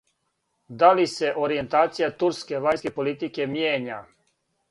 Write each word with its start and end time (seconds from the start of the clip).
Да 0.83 0.87
ли 0.99 1.03
се 1.15 1.29
оријентација 1.47 2.09
турске 2.23 2.63
вањске 2.65 2.93
политике 2.97 3.49
мијења? 3.55 4.01